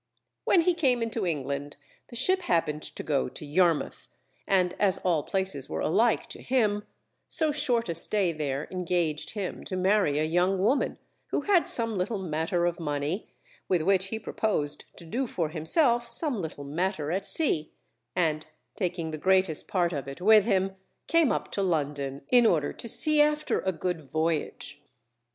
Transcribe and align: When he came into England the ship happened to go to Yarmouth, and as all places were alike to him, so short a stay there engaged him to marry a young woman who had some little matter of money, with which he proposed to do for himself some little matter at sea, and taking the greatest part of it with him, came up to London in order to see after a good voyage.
When 0.45 0.61
he 0.61 0.73
came 0.73 1.03
into 1.03 1.27
England 1.27 1.77
the 2.07 2.15
ship 2.15 2.41
happened 2.41 2.81
to 2.81 3.03
go 3.03 3.29
to 3.29 3.45
Yarmouth, 3.45 4.07
and 4.47 4.73
as 4.79 4.97
all 5.05 5.21
places 5.21 5.69
were 5.69 5.79
alike 5.79 6.25
to 6.29 6.41
him, 6.41 6.87
so 7.27 7.51
short 7.51 7.87
a 7.87 7.93
stay 7.93 8.31
there 8.31 8.67
engaged 8.71 9.33
him 9.35 9.63
to 9.65 9.77
marry 9.77 10.17
a 10.17 10.23
young 10.23 10.57
woman 10.57 10.97
who 11.27 11.41
had 11.41 11.67
some 11.67 11.99
little 11.99 12.17
matter 12.17 12.65
of 12.65 12.79
money, 12.79 13.27
with 13.69 13.83
which 13.83 14.05
he 14.07 14.17
proposed 14.17 14.85
to 14.97 15.05
do 15.05 15.27
for 15.27 15.49
himself 15.49 16.07
some 16.07 16.41
little 16.41 16.63
matter 16.63 17.11
at 17.11 17.23
sea, 17.23 17.71
and 18.15 18.47
taking 18.75 19.11
the 19.11 19.19
greatest 19.19 19.67
part 19.67 19.93
of 19.93 20.07
it 20.07 20.19
with 20.19 20.45
him, 20.45 20.77
came 21.05 21.31
up 21.31 21.51
to 21.51 21.61
London 21.61 22.23
in 22.31 22.47
order 22.47 22.73
to 22.73 22.89
see 22.89 23.21
after 23.21 23.59
a 23.59 23.71
good 23.71 24.01
voyage. 24.09 24.81